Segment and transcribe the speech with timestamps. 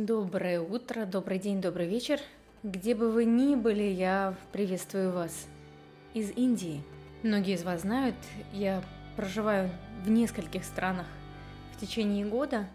[0.00, 2.20] Доброе утро, добрый день, добрый вечер.
[2.62, 5.48] Где бы вы ни были, я приветствую вас
[6.14, 6.84] из Индии.
[7.24, 8.14] Многие из вас знают,
[8.52, 8.80] я
[9.16, 9.72] проживаю
[10.04, 11.08] в нескольких странах
[11.72, 12.68] в течение года,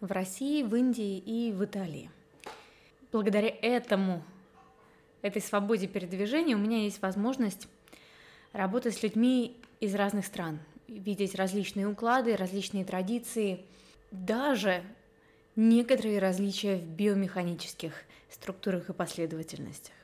[0.00, 2.08] в России, в Индии и в Италии.
[3.10, 4.22] Благодаря этому,
[5.22, 7.66] этой свободе передвижения у меня есть возможность
[8.52, 13.64] работать с людьми из разных стран, видеть различные уклады, различные традиции,
[14.12, 14.84] даже
[15.56, 17.92] некоторые различия в биомеханических
[18.30, 19.94] структурах и последовательностях.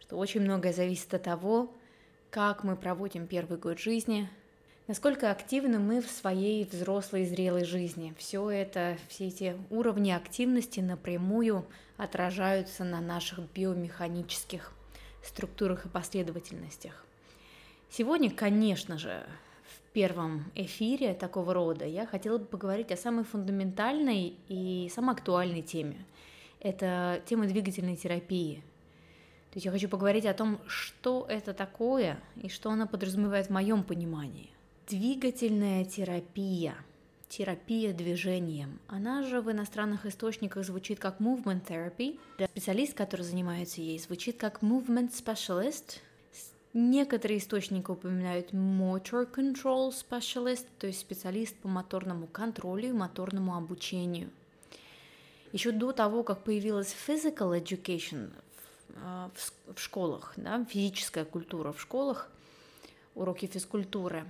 [0.00, 1.72] Что очень многое зависит от того,
[2.30, 4.28] как мы проводим первый год жизни,
[4.86, 8.14] насколько активны мы в своей взрослой зрелой жизни.
[8.18, 11.66] Все это, все эти уровни активности напрямую
[11.96, 14.72] отражаются на наших биомеханических
[15.22, 17.04] структурах и последовательностях.
[17.90, 19.24] Сегодня, конечно же,
[19.92, 26.04] первом эфире такого рода я хотела бы поговорить о самой фундаментальной и самой актуальной теме.
[26.60, 28.62] Это тема двигательной терапии.
[29.50, 33.50] То есть я хочу поговорить о том, что это такое и что она подразумевает в
[33.50, 34.50] моем понимании.
[34.86, 36.74] Двигательная терапия,
[37.28, 38.80] терапия движением.
[38.88, 42.18] Она же в иностранных источниках звучит как movement therapy.
[42.50, 46.00] Специалист, который занимается ей, звучит как movement specialist–
[46.80, 54.30] Некоторые источники упоминают motor control specialist, то есть специалист по моторному контролю и моторному обучению.
[55.50, 58.30] Еще до того, как появилась physical education
[58.94, 62.30] в, в школах, да, физическая культура в школах,
[63.16, 64.24] уроки физкультуры,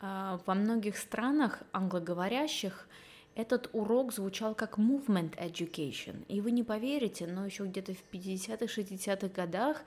[0.00, 2.88] а, во многих странах англоговорящих
[3.36, 6.24] этот урок звучал как movement education.
[6.26, 9.84] И вы не поверите, но еще где-то в 50-х, 60-х годах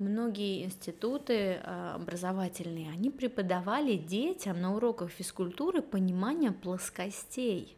[0.00, 7.76] многие институты а, образовательные, они преподавали детям на уроках физкультуры понимание плоскостей,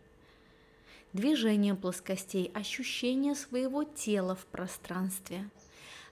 [1.12, 5.50] движение плоскостей, ощущение своего тела в пространстве,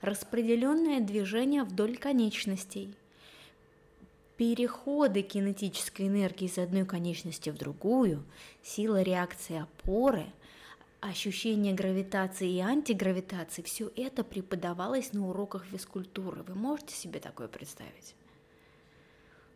[0.03, 2.93] распределенное движение вдоль конечностей,
[4.37, 8.25] переходы кинетической энергии из одной конечности в другую,
[8.63, 10.27] сила реакции опоры–
[11.01, 16.43] ощущение гравитации и антигравитации, все это преподавалось на уроках физкультуры.
[16.43, 18.15] Вы можете себе такое представить?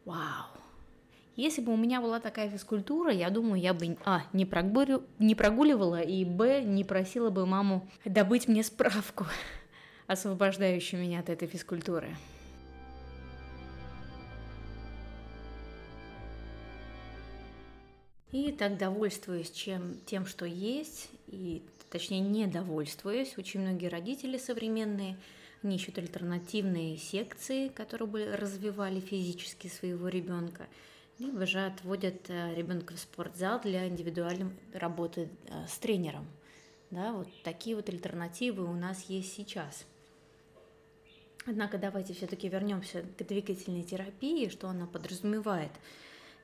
[0.05, 0.47] Вау!
[1.37, 5.34] Если бы у меня была такая физкультура, я думаю, я бы а, не, прогули, не
[5.34, 9.26] прогуливала, и б, не просила бы маму добыть мне справку,
[10.06, 12.15] освобождающую меня от этой физкультуры.
[18.34, 23.39] И так довольствуюсь чем, тем, что есть, и точнее не довольствуюсь.
[23.39, 25.17] Очень многие родители современные,
[25.62, 30.67] они ищут альтернативные секции, которые бы развивали физически своего ребенка,
[31.21, 36.27] либо же отводят э, ребенка в спортзал для индивидуальной работы э, с тренером.
[36.91, 39.87] Да, вот такие вот альтернативы у нас есть сейчас.
[41.47, 45.71] Однако давайте все-таки вернемся к двигательной терапии, что она подразумевает.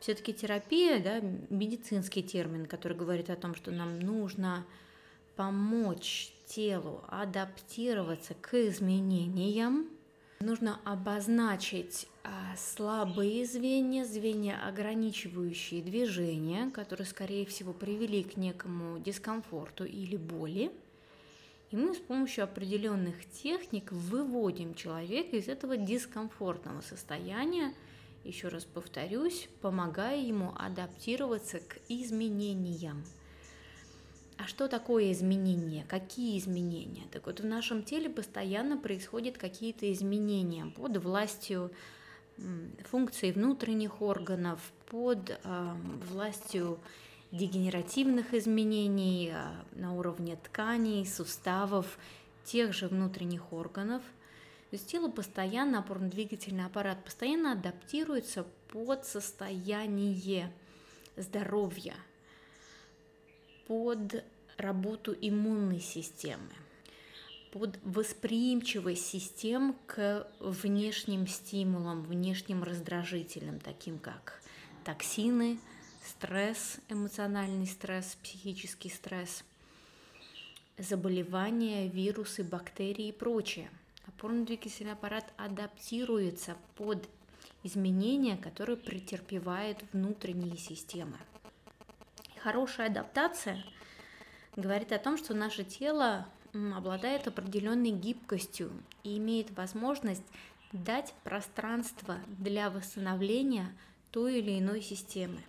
[0.01, 4.65] Все-таки терапия, да, медицинский термин, который говорит о том, что нам нужно
[5.37, 9.89] помочь телу адаптироваться к изменениям,
[10.41, 19.85] нужно обозначить а, слабые звенья, звенья, ограничивающие движения, которые, скорее всего, привели к некому дискомфорту
[19.85, 20.73] или боли.
[21.71, 27.75] И мы с помощью определенных техник выводим человека из этого дискомфортного состояния,
[28.25, 33.05] еще раз повторюсь, помогая ему адаптироваться к изменениям.
[34.37, 35.85] А что такое изменения?
[35.89, 37.05] Какие изменения?
[37.13, 41.71] Так вот, в нашем теле постоянно происходят какие-то изменения под властью
[42.91, 45.73] функций внутренних органов, под э,
[46.11, 46.79] властью
[47.33, 51.99] дегенеративных изменений э, на уровне тканей, суставов,
[52.45, 54.03] тех же внутренних органов–
[54.71, 60.53] то есть тело постоянно, опорно-двигательный аппарат постоянно адаптируется под состояние
[61.17, 61.97] здоровья,
[63.67, 64.25] под
[64.59, 66.53] работу иммунной системы,
[67.51, 74.41] под восприимчивость систем к внешним стимулам, внешним раздражителям, таким как
[74.85, 75.59] токсины,
[76.07, 79.43] стресс, эмоциональный стресс, психический стресс,
[80.79, 83.69] заболевания, вирусы, бактерии и прочее–
[84.21, 87.09] Опорно-двигательный аппарат адаптируется под
[87.63, 91.17] изменения, которые претерпевают внутренние системы.
[92.37, 93.65] Хорошая адаптация
[94.57, 98.71] говорит о том, что наше тело обладает определенной гибкостью
[99.05, 100.27] и имеет возможность
[100.73, 103.75] дать пространство для восстановления
[104.11, 105.41] той или иной системы.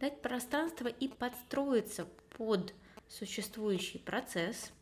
[0.00, 2.06] Дать пространство и подстроиться
[2.38, 2.72] под
[3.08, 4.72] существующий процесс,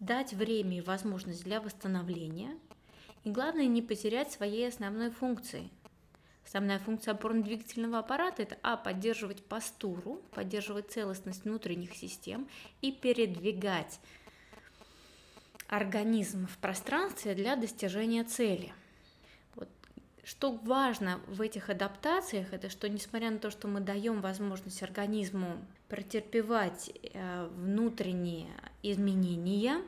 [0.00, 2.56] дать время и возможность для восстановления,
[3.24, 5.70] и главное не потерять своей основной функции.
[6.44, 8.76] Основная функция опорно-двигательного аппарата– это а.
[8.76, 12.46] поддерживать постуру, поддерживать целостность внутренних систем
[12.82, 13.98] и передвигать
[15.68, 18.72] организм в пространстве для достижения цели.
[19.56, 19.68] Вот.
[20.22, 25.56] Что важно в этих адаптациях, это что несмотря на то, что мы даем возможность организму
[25.88, 28.48] претерпевать э, внутренние
[28.82, 29.82] изменения,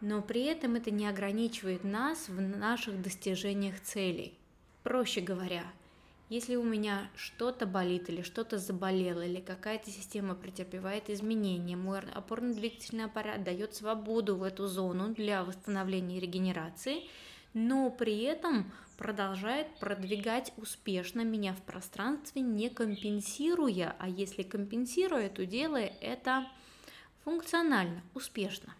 [0.00, 4.38] но при этом это не ограничивает нас в наших достижениях целей.
[4.82, 5.64] Проще говоря,
[6.28, 13.04] если у меня что-то болит или что-то заболело, или какая-то система претерпевает изменения, мой опорно-двигательный
[13.04, 17.04] аппарат дает свободу в эту зону для восстановления и регенерации,
[17.54, 25.46] но при этом продолжает продвигать успешно меня в пространстве, не компенсируя, а если компенсируя, то
[25.46, 26.46] делая это
[27.26, 28.72] функционально, успешно,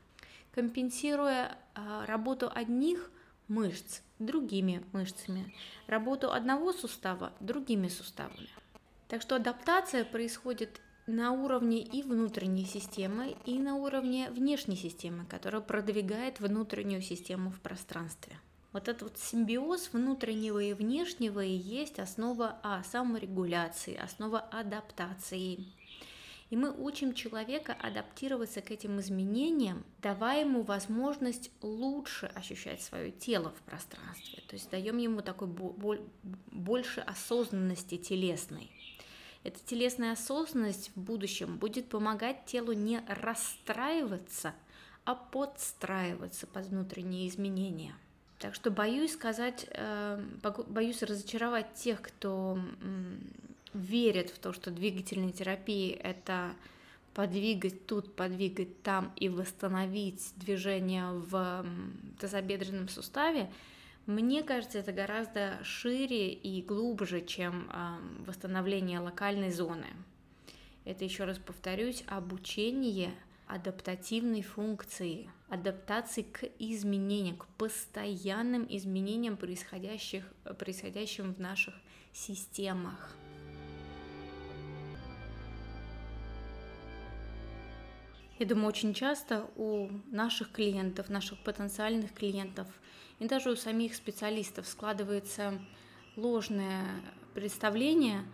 [0.53, 3.11] компенсируя а, работу одних
[3.49, 5.53] мышц другими мышцами,
[5.89, 8.49] работу одного сустава другими суставами.
[9.09, 15.61] Так что адаптация происходит на уровне и внутренней системы, и на уровне внешней системы, которая
[15.61, 18.39] продвигает внутреннюю систему в пространстве.
[18.73, 25.67] Вот этот вот симбиоз внутреннего и внешнего и есть основа а, саморегуляции, основа адаптации.
[26.49, 33.51] И мы учим человека адаптироваться к этим изменениям, давая ему возможность лучше ощущать свое тело
[33.51, 34.43] в пространстве.
[34.47, 35.49] То есть даем ему такой
[36.53, 38.71] больше осознанности телесной.
[39.43, 44.55] Эта телесная осознанность в будущем будет помогать телу не расстраиваться,
[45.05, 47.95] а подстраиваться под внутренние изменения.
[48.39, 50.21] Так что боюсь сказать, э,
[50.69, 52.59] боюсь разочаровать тех, кто
[53.77, 56.55] верят в то, что двигательная терапия– это
[57.15, 61.65] подвигать тут, подвигать там и восстановить движение в
[62.21, 63.51] тазобедренном суставе,
[64.07, 67.71] мне кажется, это гораздо шире и глубже, чем
[68.27, 69.87] восстановление локальной зоны.
[70.85, 73.13] Это, еще раз повторюсь, обучение
[73.49, 80.25] адаптативной функции, адаптации к изменениям, к постоянным изменениям, происходящих,
[80.59, 81.75] происходящим в наших
[82.13, 83.17] системах.
[88.39, 92.67] Я думаю, очень часто у наших клиентов, наших потенциальных клиентов
[93.19, 95.59] и даже у самих специалистов складывается
[96.17, 96.85] ложное
[97.33, 98.25] представление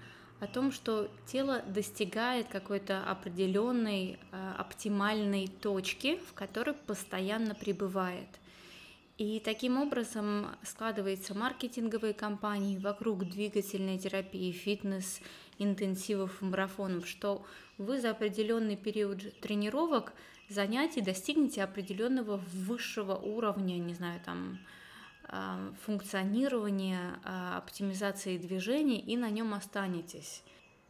[0.41, 8.29] о том, что тело достигает какой-то определенной э, оптимальной точки, в которой постоянно пребывает.
[9.19, 15.21] И таким образом складываются маркетинговые кампании вокруг двигательной терапии, фитнес,
[15.63, 17.45] интенсивов, марафонов, что
[17.79, 20.13] вы за определенный период тренировок,
[20.49, 24.59] занятий достигнете определенного высшего уровня, не знаю, там,
[25.25, 30.43] а, функционирования, а, оптимизации движений и на нем останетесь.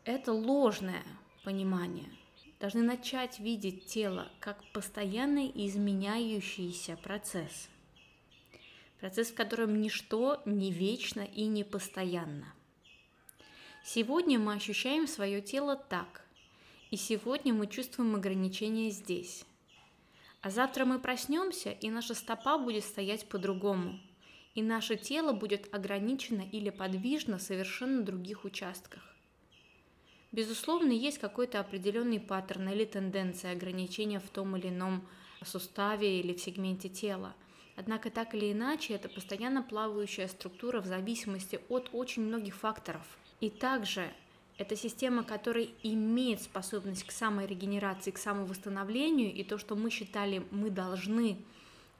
[0.04, 1.04] Это ложное
[1.44, 2.08] понимание.
[2.60, 7.68] Должны начать видеть тело как постоянный изменяющийся процесс.
[9.00, 12.52] Процесс, в котором ничто не вечно и не постоянно.
[13.84, 16.24] Сегодня мы ощущаем свое тело так,
[16.92, 19.44] и сегодня мы чувствуем ограничения здесь.
[20.40, 23.98] А завтра мы проснемся, и наша стопа будет стоять по-другому,
[24.54, 29.02] и наше тело будет ограничено или подвижно в совершенно других участках.
[30.30, 35.04] Безусловно, есть какой-то определенный паттерн или тенденция ограничения в том или ином
[35.44, 37.34] суставе или в сегменте тела.
[37.74, 43.18] Однако так или иначе, это постоянно плавающая структура в зависимости от очень многих факторов.
[43.42, 44.08] И также
[44.56, 50.70] это система, которая имеет способность к саморегенерации, к самовосстановлению, и то, что мы считали, мы
[50.70, 51.36] должны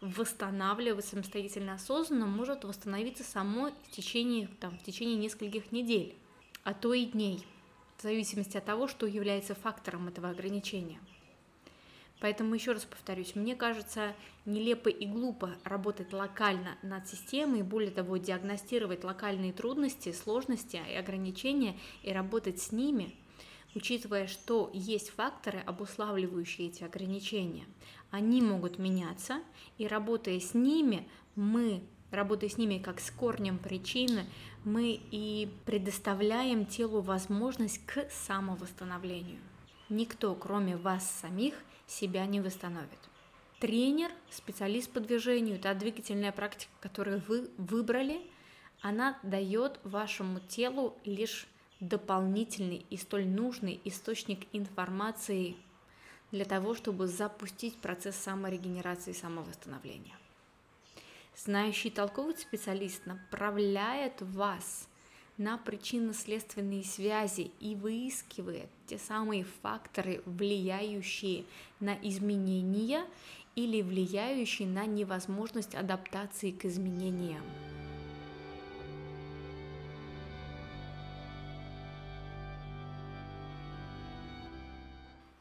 [0.01, 6.15] восстанавливать самостоятельно осознанно, может восстановиться само в течение, там, в течение нескольких недель,
[6.63, 7.45] а то и дней,
[7.99, 11.01] в зависимости от того, что является фактором этого ограничения.
[12.23, 14.15] Поэтому еще раз повторюсь, мне кажется
[14.45, 20.95] нелепо и глупо работать локально над системой, и более того, диагностировать локальные трудности, сложности и
[20.95, 23.13] ограничения и работать с ними,
[23.75, 27.65] учитывая, что есть факторы, обуславливающие эти ограничения.
[28.13, 29.41] Они могут меняться,
[29.77, 34.27] и работая с ними, мы работая с ними как с корнем причины,
[34.63, 39.41] мы и предоставляем телу возможность к самовосстановлению.
[39.89, 41.55] Никто, кроме вас самих,
[41.87, 42.99] себя не восстановит.
[43.61, 48.21] Тренер, специалист по движению, та двигательная практика, которую вы выбрали,
[48.81, 51.47] она дает вашему телу лишь
[51.79, 55.57] дополнительный и столь нужный источник информации
[56.33, 60.17] для того, чтобы запустить процесс саморегенерации и самовосстановления.
[61.37, 64.89] Знающий толковый специалист направляет вас
[65.39, 71.45] на причинно-следственные связи и выискивает те самые факторы, влияющие
[71.81, 73.05] на изменения
[73.55, 77.43] или влияющие на невозможность адаптации к изменениям.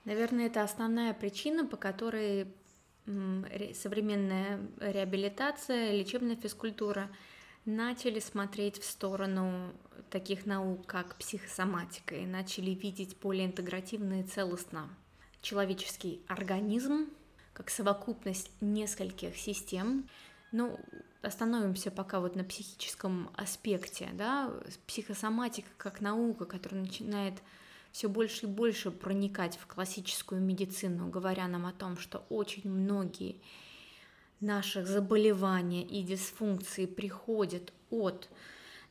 [0.03, 2.47] Наверное, это основная причина, по которой
[3.05, 7.09] современная реабилитация, лечебная физкультура
[7.65, 9.73] начали смотреть в сторону
[10.09, 14.89] таких наук, как психосоматика, и начали видеть более интегративно и целостно
[15.41, 17.07] человеческий организм,
[17.53, 20.07] как совокупность нескольких систем.
[20.51, 20.79] Ну,
[21.21, 24.51] остановимся пока вот на психическом аспекте, да,
[24.87, 27.35] психосоматика как наука, которая начинает
[27.91, 33.41] все больше и больше проникать в классическую медицину, говоря нам о том, что очень многие
[34.41, 38.29] наших заболеваний и дисфункций приходят от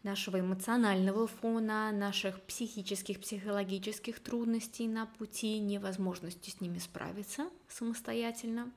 [0.03, 8.71] нашего эмоционального фона, наших психических, психологических трудностей на пути, невозможности с ними справиться самостоятельно.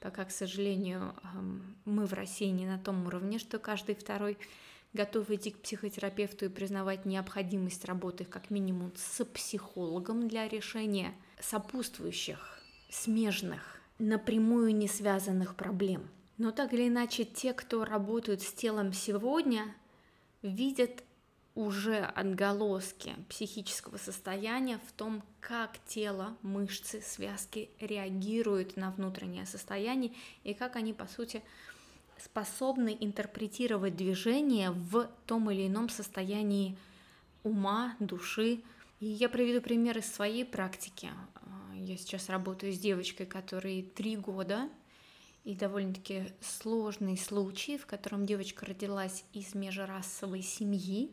[0.00, 1.14] Пока, к сожалению,
[1.84, 4.38] мы в России не на том уровне, что каждый второй
[4.94, 12.58] готов идти к психотерапевту и признавать необходимость работы как минимум с психологом для решения сопутствующих,
[12.90, 16.08] смежных, напрямую не связанных проблем.
[16.38, 19.74] Но так или иначе, те, кто работают с телом сегодня,
[20.42, 21.04] видят
[21.54, 30.12] уже отголоски психического состояния в том, как тело, мышцы, связки реагируют на внутреннее состояние
[30.44, 31.42] и как они, по сути,
[32.18, 36.76] способны интерпретировать движение в том или ином состоянии
[37.42, 38.62] ума, души.
[39.00, 41.10] И я приведу пример из своей практики.
[41.74, 44.68] Я сейчас работаю с девочкой, которой три года,
[45.44, 51.10] и довольно-таки сложный случай, в котором девочка родилась из межрасовой семьи.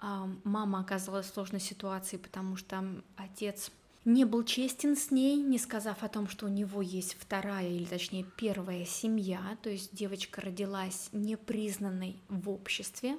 [0.00, 2.84] Мама оказалась в сложной ситуации, потому что
[3.16, 3.70] отец
[4.04, 7.84] не был честен с ней, не сказав о том, что у него есть вторая или
[7.84, 13.16] точнее первая семья, то есть девочка родилась непризнанной в обществе.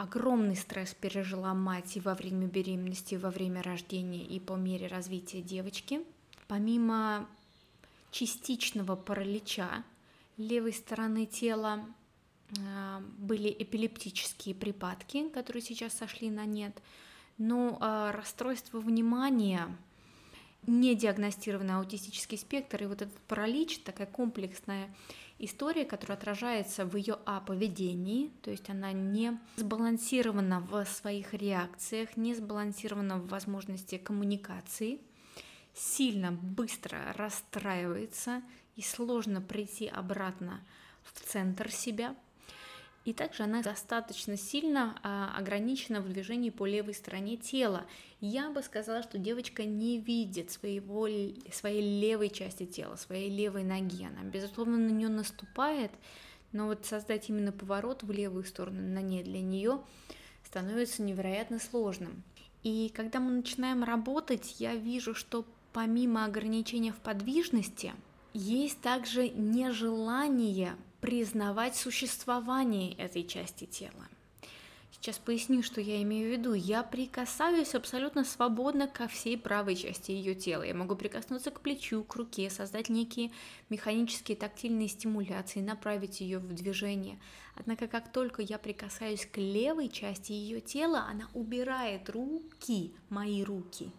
[0.00, 4.86] Огромный стресс пережила мать и во время беременности, и во время рождения, и по мере
[4.86, 6.00] развития девочки.
[6.48, 7.28] Помимо
[8.10, 9.84] частичного паралича
[10.38, 11.84] левой стороны тела
[12.66, 16.80] а, были эпилептические припадки, которые сейчас сошли на нет,
[17.36, 19.68] но а, расстройство внимания
[20.66, 24.88] не диагностированный аутистический спектр, и вот этот паралич, такая комплексная
[25.44, 32.16] история, которая отражается в ее А поведении, то есть она не сбалансирована в своих реакциях,
[32.16, 35.00] не сбалансирована в возможности коммуникации,
[35.74, 38.42] сильно быстро расстраивается
[38.76, 40.60] и сложно прийти обратно
[41.02, 42.14] в центр себя–
[43.04, 47.86] и также она достаточно сильно а, ограничена в движении по левой стороне тела.
[48.20, 51.08] Я бы сказала, что девочка не видит своего,
[51.50, 54.04] своей левой части тела, своей левой ноги.
[54.04, 55.90] Она, безусловно, на нее наступает,
[56.52, 59.80] но вот создать именно поворот в левую сторону на ней для нее
[60.44, 62.22] становится невероятно сложным.
[62.62, 67.94] И когда мы начинаем работать, я вижу, что помимо ограничения в подвижности,
[68.34, 74.08] есть также нежелание признавать существование этой части тела.
[74.92, 76.52] Сейчас поясню, что я имею в виду.
[76.52, 80.62] Я прикасаюсь абсолютно свободно ко всей правой части ее тела.
[80.62, 83.30] Я могу прикоснуться к плечу, к руке, создать некие
[83.70, 87.18] механические тактильные стимуляции, направить ее в движение.
[87.54, 93.90] Однако, как только я прикасаюсь к левой части ее тела, она убирает руки, мои руки,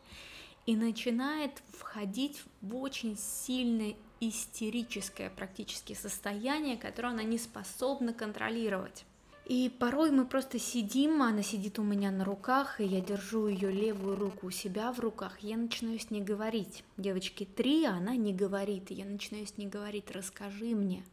[0.68, 9.04] и начинает входить в очень сильное истерическое практически состояние, которое она не способна контролировать.
[9.46, 13.72] И порой мы просто сидим, она сидит у меня на руках, и я держу ее
[13.72, 16.86] левую руку у себя в руках, я начинаю с ней говорить.
[16.96, 21.04] Девочки три, а она не говорит, и я начинаю с ней говорить, расскажи мне,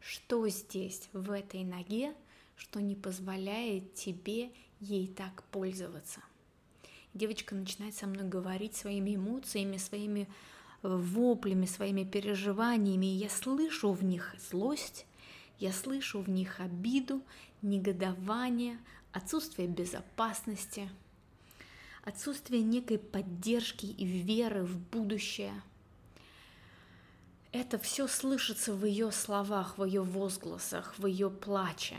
[0.00, 2.14] что здесь, в этой ноге,
[2.56, 6.20] что не позволяет тебе ей так пользоваться.
[7.14, 10.28] Девочка начинает со мной говорить своими эмоциями, своими
[10.82, 15.06] воплями, своими переживаниями, я слышу в них злость,
[15.58, 17.22] я слышу в них обиду,
[17.62, 18.78] негодование,
[19.12, 20.88] отсутствие безопасности,
[22.04, 25.62] отсутствие некой поддержки и веры в будущее.
[27.52, 31.96] Это все слышится в ее словах, в ее возгласах, в ее плаче,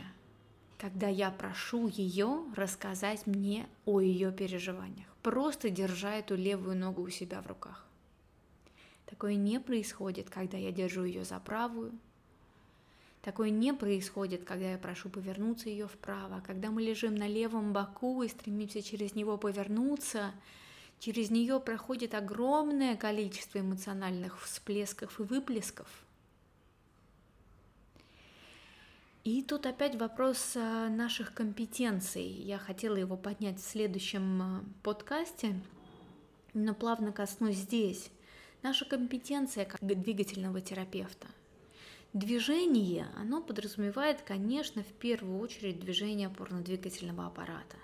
[0.78, 7.10] когда я прошу ее рассказать мне о ее переживаниях, просто держа эту левую ногу у
[7.10, 7.87] себя в руках.
[9.08, 11.92] Такое не происходит, когда я держу ее за правую.
[13.22, 16.42] Такое не происходит, когда я прошу повернуться ее вправо.
[16.46, 20.32] Когда мы лежим на левом боку и стремимся через него повернуться,
[20.98, 25.88] через нее проходит огромное количество эмоциональных всплесков и выплесков–
[29.28, 32.24] И тут опять вопрос э, наших компетенций.
[32.24, 35.60] Я хотела его поднять в следующем э, подкасте,
[36.54, 38.10] но плавно коснусь здесь.
[38.62, 41.28] Наша компетенция как двигательного терапевта.
[42.12, 47.76] Движение, оно подразумевает, конечно, в первую очередь движение опорно-двигательного аппарата.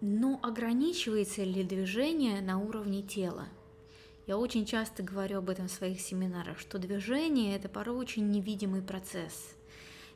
[0.00, 3.46] Но ограничивается ли движение на уровне тела?
[4.26, 8.82] Я очень часто говорю об этом в своих семинарах, что движение– это порой очень невидимый
[8.82, 9.54] процесс.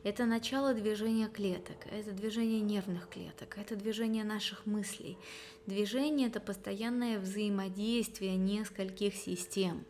[0.06, 5.18] Это начало движения клеток, это движение нервных клеток, это движение наших мыслей.
[5.66, 9.84] Движение– это постоянное взаимодействие нескольких систем.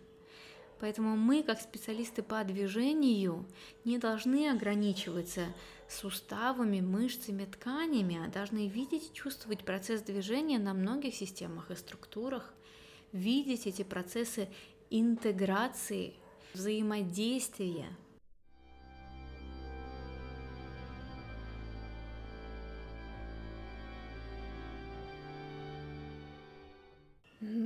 [0.81, 3.45] Поэтому мы, как специалисты по движению,
[3.85, 5.49] не должны ограничиваться
[5.87, 12.55] суставами, мышцами, тканями, а должны видеть и чувствовать процесс движения на многих системах и структурах–
[13.13, 14.49] видеть эти процессы
[14.89, 16.15] интеграции,
[16.55, 17.95] взаимодействия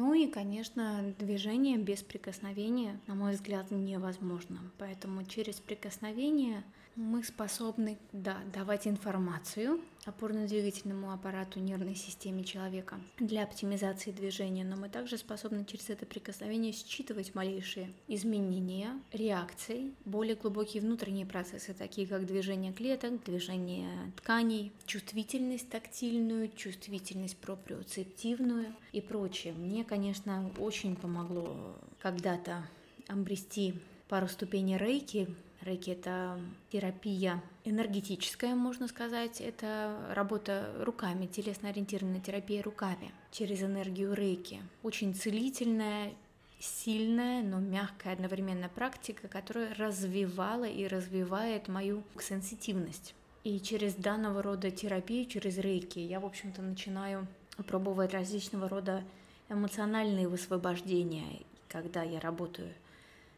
[0.00, 4.58] Ну и, конечно, движение без прикосновения, на мой взгляд, невозможно.
[4.78, 6.64] Поэтому через прикосновение
[6.96, 14.88] мы способны да, давать информацию опорно-двигательному аппарату нервной системе человека для оптимизации движения, но мы
[14.88, 22.26] также способны через это прикосновение считывать малейшие изменения реакций, более глубокие внутренние процессы, такие как
[22.26, 29.52] движение клеток, движение тканей, чувствительность тактильную, чувствительность проприоцептивную и прочее.
[29.52, 32.64] Мне, конечно, очень помогло когда-то
[33.08, 33.74] обрести
[34.08, 35.28] пару ступеней рейки,
[35.62, 36.40] Рейки– это
[36.70, 39.42] терапия энергетическая, можно сказать.
[39.42, 44.62] Это работа руками, телесно-ориентированная терапия руками через энергию рейки.
[44.82, 46.14] Очень целительная,
[46.58, 53.14] сильная, но мягкая одновременно практика, которая развивала и развивает мою сенситивность.
[53.44, 57.26] И через данного рода терапию, через рейки, я, в общем-то, начинаю
[57.66, 59.04] пробовать различного рода
[59.50, 62.72] эмоциональные высвобождения, когда я работаю–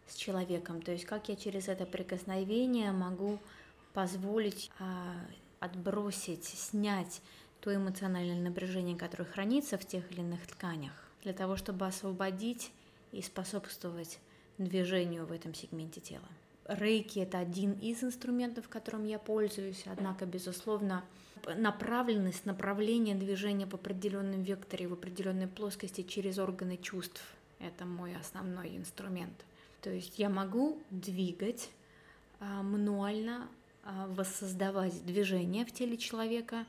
[0.07, 0.83] с человеком.
[0.83, 3.38] То есть как я через это прикосновение могу
[3.93, 5.15] позволить а,
[5.61, 7.21] отбросить, снять
[7.61, 12.73] то эмоциональное напряжение, которое хранится в тех или иных тканях, для того, чтобы освободить
[13.12, 14.19] и способствовать
[14.59, 16.29] движению в этом сегменте тела.
[16.67, 21.05] Рейки– это один из инструментов, которым я пользуюсь, однако, безусловно,
[21.57, 27.23] направленность, направление движения по определенном векторе, в определенной плоскости через органы чувств–
[27.61, 29.45] это мой основной инструмент–
[29.83, 31.68] то есть я могу двигать
[32.38, 33.49] а, мануально,
[33.83, 36.64] а, воссоздавать движение в теле человека,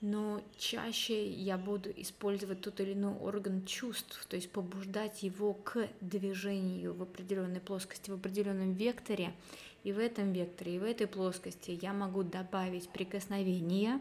[0.00, 5.88] но чаще я буду использовать тот или иной орган чувств, то есть побуждать его к
[6.00, 9.34] движению в определенной плоскости, в определенном векторе.
[9.82, 14.00] И в этом векторе, и в этой плоскости я могу добавить прикосновение,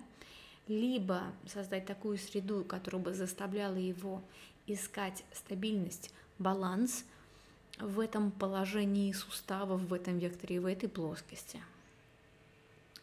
[0.69, 4.21] либо создать такую среду, которая бы заставляла его
[4.67, 7.04] искать стабильность, баланс–
[7.80, 11.62] в этом положении суставов, в этом векторе, в этой плоскости.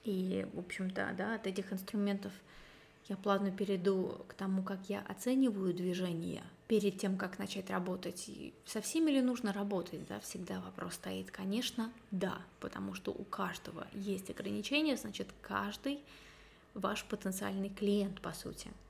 [0.04, 2.32] И, в общем-то, да, от этих инструментов
[3.08, 8.28] я плавно перейду к тому, как я оцениваю движение перед тем, как начать работать.
[8.28, 11.30] И со всеми ли нужно работать, да, всегда вопрос стоит.
[11.30, 16.00] Конечно, да, потому что у каждого есть ограничения, значит, каждый
[16.74, 18.68] ваш потенциальный клиент, по сути–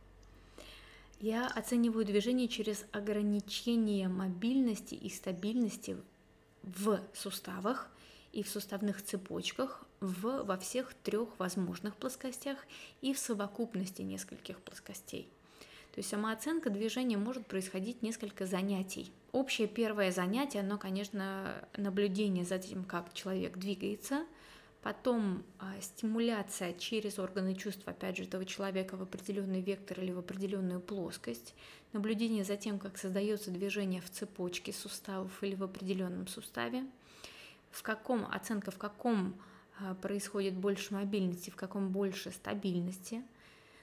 [1.20, 5.96] я оцениваю движение через ограничение мобильности и стабильности
[6.62, 7.90] в суставах
[8.32, 12.56] и в суставных цепочках в, во всех трех возможных плоскостях
[13.02, 15.28] и в совокупности нескольких плоскостей.
[15.92, 19.12] То есть самооценка движения может происходить несколько занятий.
[19.32, 24.24] Общее первое занятие, оно, конечно, наблюдение за тем, как человек двигается–
[24.82, 30.18] Потом а, стимуляция через органы чувств, опять же, этого человека в определенный вектор или в
[30.18, 31.54] определенную плоскость.
[31.92, 36.86] Наблюдение за тем, как создается движение в цепочке суставов или в определенном суставе.
[37.70, 39.34] В каком, оценка в каком
[39.78, 43.22] а, происходит больше мобильности, в каком больше стабильности.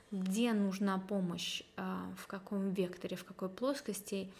[0.09, 4.31] Где нужна помощь, а, в каком векторе, в какой плоскости.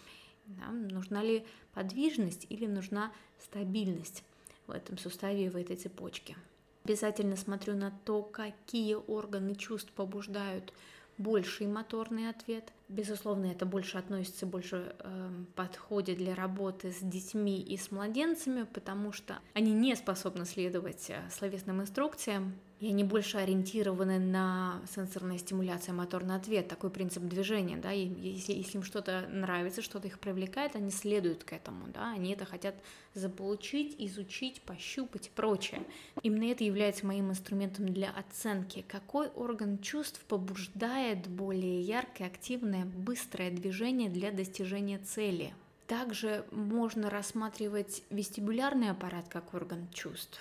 [0.48, 4.24] Да, нужна ли подвижность или нужна стабильность
[4.68, 6.36] в этом суставе и в этой цепочке.
[6.84, 10.74] Обязательно смотрю на то, какие органы чувств побуждают
[11.18, 17.76] больший моторный ответ, Безусловно, это больше относится, больше э, подходит для работы с детьми и
[17.76, 24.20] с младенцами, потому что они не способны следовать э, словесным инструкциям, и они больше ориентированы
[24.20, 29.82] на сенсорную стимуляцию, моторный ответ, такой принцип движения, да, и если, если им что-то нравится,
[29.82, 32.76] что-то их привлекает, они следуют к этому, да, они это хотят
[33.16, 35.84] заполучить, изучить, пощупать и прочее.
[36.22, 43.50] Именно это является моим инструментом для оценки, какой орган чувств побуждает более яркое, активное, быстрое
[43.50, 45.54] движение для достижения цели.
[45.88, 50.40] Также можно рассматривать вестибулярный аппарат как орган чувств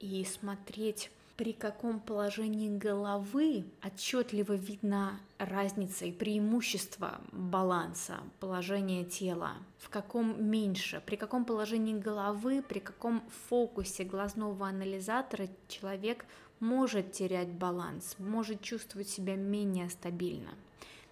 [0.00, 9.88] и смотреть при каком положении головы отчетливо видна разница и преимущество баланса положения тела, в
[9.88, 16.26] каком меньше, при каком положении головы, при каком фокусе глазного анализатора человек
[16.58, 20.50] может терять баланс, может чувствовать себя менее стабильно.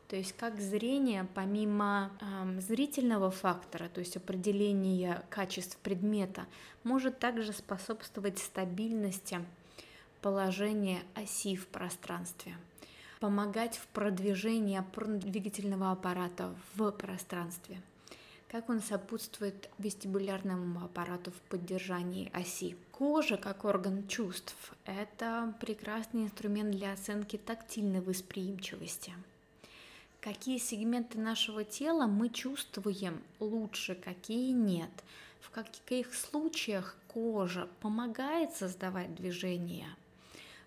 [0.09, 6.47] То есть как зрение, помимо э, зрительного фактора, то есть определения качеств предмета,
[6.83, 9.45] может также способствовать стабильности
[10.27, 12.57] положение оси в пространстве,
[13.21, 17.81] помогать в продвижении опорно-двигательного аппарата в пространстве,
[18.49, 22.77] как он сопутствует вестибулярному аппарату в поддержании оси.
[22.91, 29.13] Кожа как орган чувств– это прекрасный инструмент для оценки тактильной восприимчивости.
[30.21, 34.91] Какие сегменты нашего тела мы чувствуем лучше, какие нет.
[35.41, 39.87] В каких случаях кожа помогает создавать движение–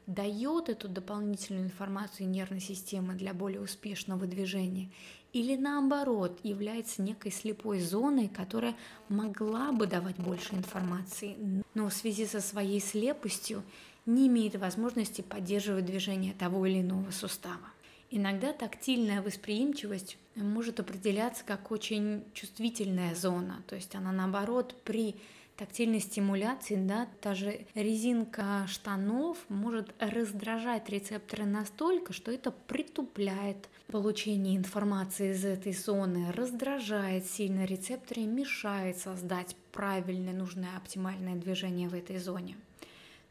[0.09, 4.89] дает эту дополнительную информацию нервной системы для более успешного движения,
[5.33, 8.75] или наоборот является некой слепой зоной, которая
[9.07, 11.37] могла бы давать больше информации,
[11.75, 13.61] но в связи со своей слепостью
[14.07, 17.69] не имеет возможности поддерживать движение того или иного сустава.
[18.09, 25.15] Иногда тактильная восприимчивость может определяться как очень чувствительная зона, то есть она наоборот при
[25.59, 34.55] тактильной стимуляции, да, та же резинка штанов может раздражать рецепторы настолько, что это притупляет получение
[34.55, 41.93] информации из этой зоны, раздражает сильно рецепторы и мешает создать правильное, нужное, оптимальное движение в
[41.93, 42.55] этой зоне.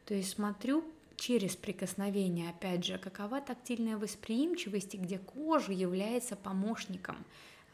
[0.05, 0.83] То есть смотрю
[1.15, 7.17] через прикосновение, опять же, какова тактильная восприимчивость и где кожа является помощником–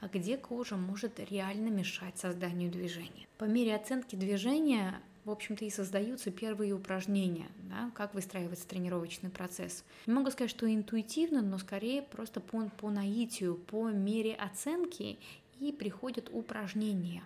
[0.05, 3.25] а где кожа может реально мешать созданию движения.
[3.39, 9.83] По мере оценки движения в общем-то, и создаются первые упражнения, да, как выстраивается тренировочный процесс.
[10.05, 15.17] Не могу сказать, что интуитивно, но скорее просто по, по наитию, по мере оценки
[15.59, 17.23] и приходят упражнения.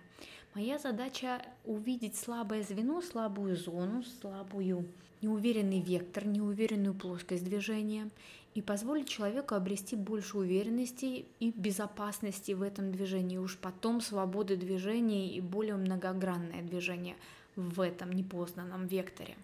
[0.54, 4.88] Моя задача увидеть слабое звено, слабую зону, слабую
[5.20, 8.08] неуверенный вектор, неуверенную плоскость движения
[8.54, 15.28] и позволить человеку обрести больше уверенности и безопасности в этом движении, уж потом свободы движения
[15.28, 17.16] и более многогранное движение
[17.56, 19.36] в этом непознанном векторе.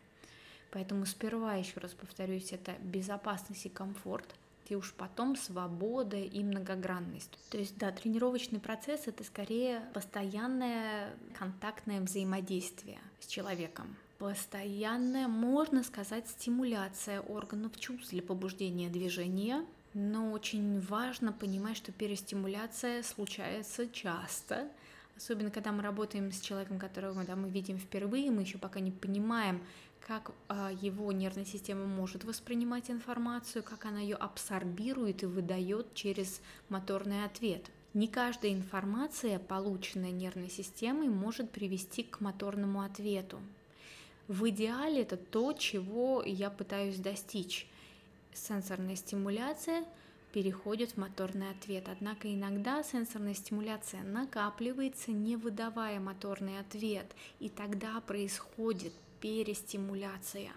[0.73, 4.35] Поэтому сперва, еще раз повторюсь, это безопасность и комфорт,
[4.69, 7.39] и уж потом свобода и многогранность.
[7.51, 16.29] То есть, да, тренировочный процесс— это скорее постоянное контактное взаимодействие с человеком, постоянная, можно сказать,
[16.29, 24.69] стимуляция органов чувств для побуждения движения, но очень важно понимать, что перестимуляция случается часто,
[25.17, 28.91] особенно когда мы работаем с человеком, которого да, мы видим впервые, мы еще пока не
[28.91, 29.63] понимаем,
[30.07, 36.41] как а, его нервная система может воспринимать информацию, как она ее абсорбирует и выдает через
[36.69, 37.71] моторный ответ.
[37.93, 43.41] Не каждая информация, полученная нервной системой, может привести к моторному ответу.
[44.29, 47.67] В идеале это то, чего я пытаюсь достичь.
[48.33, 49.85] Сенсорная стимуляция
[50.33, 51.89] переходит в моторный ответ.
[51.89, 57.07] Однако иногда сенсорная стимуляция накапливается, не выдавая моторный ответ,
[57.39, 60.51] и тогда происходит перестимуляция.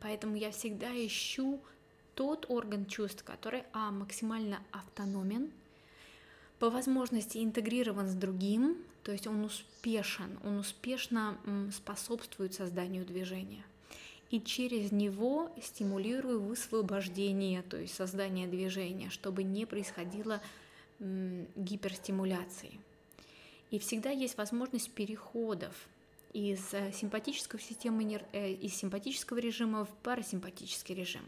[0.00, 1.60] Поэтому я всегда ищу
[2.14, 5.52] тот орган чувств, который а, максимально автономен,
[6.62, 11.36] по возможности интегрирован с другим, то есть он успешен, он успешно
[11.74, 13.64] способствует созданию движения.
[14.30, 20.40] И через него стимулирую высвобождение, то есть создание движения, чтобы не происходило
[21.00, 22.78] гиперстимуляции.
[23.72, 25.74] И всегда есть возможность переходов
[26.32, 31.22] из э, симпатической системы, э, из симпатического режима в парасимпатический режим.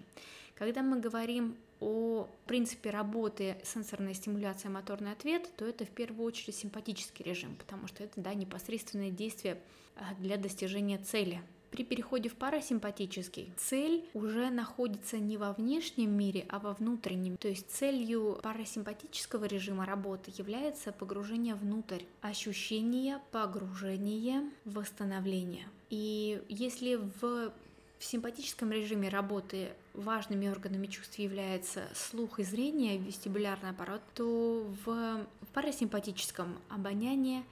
[0.54, 6.56] Когда мы говорим о принципе работы сенсорная стимуляция моторный ответ, то это в первую очередь
[6.56, 9.58] симпатический режим, потому что это да, непосредственное действие
[9.96, 16.46] а, для достижения цели При переходе в парасимпатический цель уже находится не во внешнем мире,
[16.48, 17.36] а во внутреннем.
[17.36, 25.66] То есть целью парасимпатического режима работы является погружение внутрь, ощущение погружения, восстановление.
[25.90, 27.52] И если в
[27.98, 34.86] в симпатическом режиме работы важными органами чувств являются слух и зрение, вестибулярный аппарат, то в,
[34.86, 37.44] в парасимпатическом обоняние,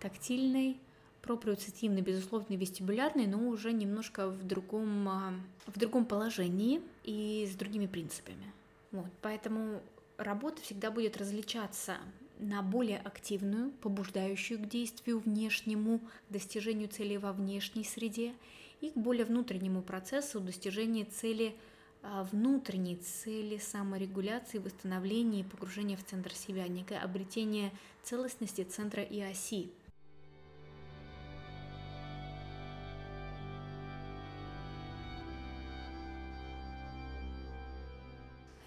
[0.00, 0.78] тактильный,
[1.22, 5.34] проприоцептивный, безусловно, вестибулярный, но уже немножко в другом, а,
[5.66, 8.52] в другом положении и с другими принципами.
[8.90, 9.80] Вот, поэтому
[10.16, 11.98] работа всегда будет различаться
[12.38, 18.32] на более активную, побуждающую к действию внешнему, достижению цели во внешней среде
[18.80, 21.54] и к более внутреннему процессу достижения цели
[22.02, 29.20] а, внутренней цели саморегуляции, восстановления и погружения в центр себя, некое обретение целостности центра и
[29.20, 29.70] оси.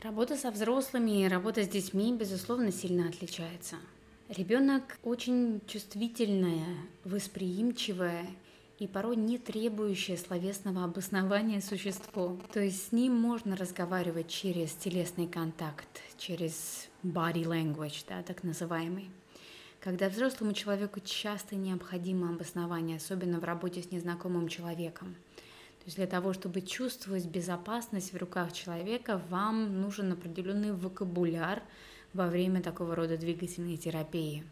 [0.04, 3.78] Работа со взрослыми и работа с детьми, безусловно, сильно отличается.
[4.28, 8.28] Ребенок очень чувствительное, восприимчивое
[8.84, 12.38] и порой не требующее словесного обоснования существо.
[12.52, 19.10] То есть с ним можно разговаривать через телесный контакт, через body language, да, так называемый.
[19.80, 25.15] Когда взрослому человеку часто необходимо обоснование, особенно в работе с незнакомым человеком.
[25.80, 31.63] То есть для того, чтобы чувствовать безопасность в руках человека, вам нужен определенный вокабуляр
[32.13, 34.43] во время такого рода двигательной терапии.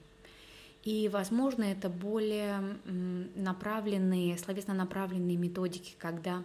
[0.84, 2.78] И, возможно, это более
[3.36, 6.44] направленные, словесно направленные методики, когда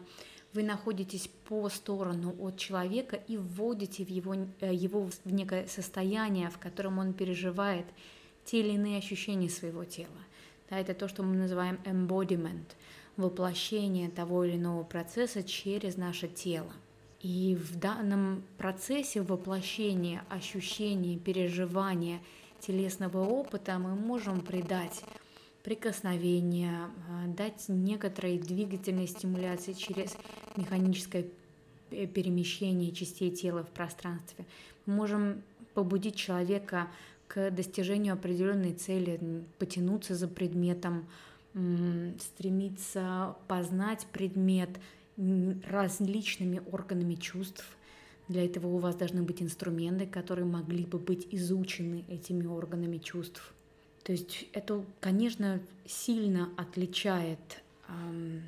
[0.52, 6.50] вы находитесь по сторону от человека и вводите в его, э, его в некое состояние,
[6.50, 7.86] в котором он переживает
[8.44, 10.08] те или иные ощущения своего тела.
[10.70, 12.74] Да, это то, что мы называем embodiment,
[13.16, 16.72] воплощение того или иного процесса через наше тело.
[17.20, 22.20] И в данном процессе воплощения ощущения, переживания–
[22.60, 25.02] телесного опыта мы можем придать
[25.62, 30.16] прикосновение, а, дать некоторой двигательной стимуляции через
[30.56, 31.26] механическое
[31.90, 34.44] перемещение частей тела в пространстве.
[34.86, 35.42] Мы можем
[35.74, 36.88] побудить человека
[37.28, 41.06] к достижению определенной цели, потянуться за предметом,
[42.20, 44.70] стремиться познать предмет
[45.68, 47.75] различными органами чувств,
[48.28, 53.52] для этого у вас должны быть инструменты, которые могли бы быть изучены этими органами чувств.
[54.02, 57.38] То есть это, конечно, сильно отличает
[57.88, 58.42] эм,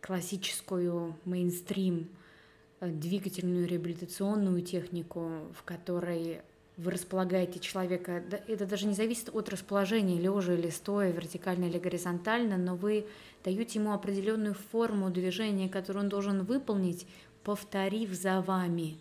[0.00, 2.08] классическую мейнстрим
[2.80, 6.40] э, двигательную реабилитационную технику, в которой
[6.76, 12.56] вы располагаете человека, это даже не зависит от расположения, лежа или стоя, вертикально или горизонтально,
[12.56, 13.06] но вы
[13.44, 17.06] даете ему определенную форму движения, которую он должен выполнить,
[17.44, 18.96] повторив за вами.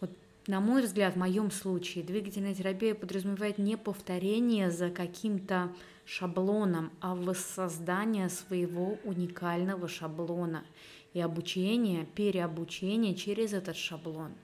[0.00, 0.10] Вот,
[0.46, 5.72] на мой взгляд, в моем случае двигательная терапия подразумевает не повторение за каким-то
[6.04, 10.64] шаблоном, а воссоздание своего уникального шаблона
[11.14, 14.32] и обучение, переобучение через этот шаблон–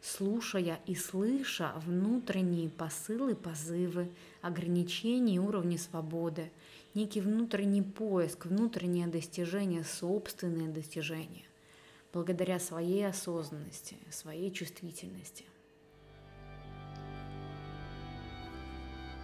[0.00, 6.50] слушая и слыша внутренние посылы, позывы, ограничения уровни свободы,
[6.94, 11.44] некий внутренний поиск, внутреннее достижение, собственное достижение
[12.12, 15.44] благодаря своей осознанности, своей чувствительности.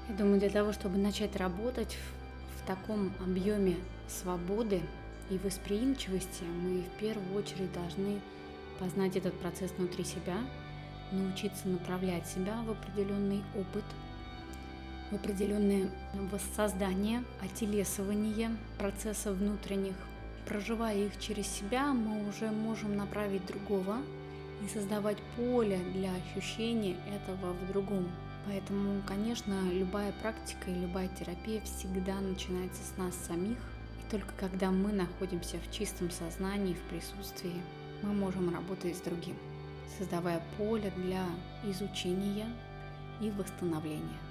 [0.08, 3.76] Я думаю, для того, чтобы начать работать в, в таком объеме
[4.08, 4.80] свободы
[5.30, 8.20] и восприимчивости, мы в первую очередь должны
[8.78, 10.38] познать этот процесс внутри себя,
[11.10, 13.84] научиться направлять себя в определенный опыт,
[15.10, 15.90] в определенное
[16.30, 19.96] воссоздание, отелесывание процессов внутренних–
[20.46, 23.96] проживая их через себя, мы уже можем направить другого
[24.64, 28.08] и создавать поле для ощущения этого в другом.
[28.46, 33.58] Поэтому, конечно, любая практика и любая терапия всегда начинается с нас самих.
[33.58, 37.60] И только когда мы находимся в чистом сознании, в присутствии,
[38.02, 39.36] мы можем работать с другим,
[39.98, 41.24] создавая поле для
[41.64, 42.46] изучения
[43.20, 44.25] и восстановления.